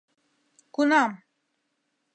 [0.73, 1.11] Кунам?..